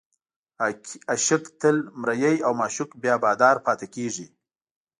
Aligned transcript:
عاشق 1.11 1.43
تل 1.59 1.77
مریی 2.01 2.37
او 2.45 2.51
معشوق 2.59 2.89
بیا 3.01 3.15
بادار 3.23 3.55
پاتې 3.65 3.87
کېږي. 3.95 4.27